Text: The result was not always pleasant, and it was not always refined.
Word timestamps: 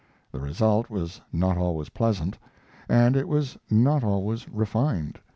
The 0.31 0.39
result 0.39 0.89
was 0.89 1.21
not 1.31 1.57
always 1.57 1.89
pleasant, 1.89 2.39
and 2.89 3.15
it 3.15 3.27
was 3.27 3.55
not 3.69 4.03
always 4.03 4.49
refined. 4.49 5.19